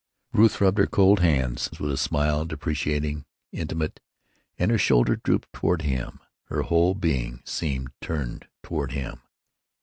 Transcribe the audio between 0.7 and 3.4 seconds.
her cold hands with a smile deprecating,